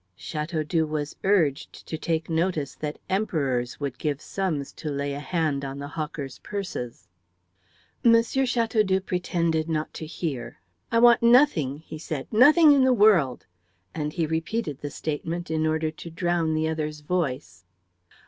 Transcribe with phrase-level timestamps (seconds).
[0.17, 5.63] Chateaudoux was urged to take notice that emperors would give sums to lay a hand
[5.63, 7.07] on the hawker's purses.
[8.03, 8.13] M.
[8.23, 10.59] Chateaudoux pretended not to hear.
[10.91, 13.45] "I want nothing," he said, "nothing in the world;"
[13.93, 17.63] and he repeated the statement in order to drown the other's voice.